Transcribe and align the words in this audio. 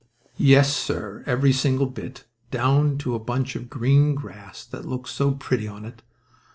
Yes, 0.39 0.75
sir, 0.75 1.21
every 1.27 1.53
single 1.53 1.85
bit, 1.85 2.23
down 2.49 2.97
to 2.97 3.13
a 3.13 3.19
bunch 3.19 3.55
of 3.55 3.69
green 3.69 4.15
grass 4.15 4.65
that 4.65 4.83
looked 4.87 5.09
so 5.09 5.33
pretty 5.33 5.67
on 5.67 5.85
it. 5.85 6.01